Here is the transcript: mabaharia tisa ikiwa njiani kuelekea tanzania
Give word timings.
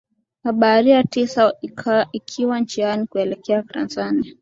mabaharia 0.43 1.03
tisa 1.03 1.53
ikiwa 2.11 2.59
njiani 2.59 3.07
kuelekea 3.07 3.63
tanzania 3.63 4.33